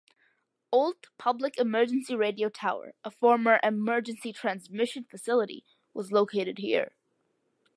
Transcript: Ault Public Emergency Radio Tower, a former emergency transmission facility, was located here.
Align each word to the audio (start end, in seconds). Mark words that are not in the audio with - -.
Ault 0.73 1.09
Public 1.19 1.59
Emergency 1.59 2.15
Radio 2.15 2.49
Tower, 2.49 2.95
a 3.03 3.11
former 3.11 3.59
emergency 3.61 4.33
transmission 4.33 5.03
facility, 5.03 5.63
was 5.93 6.11
located 6.11 6.57
here. 6.57 6.93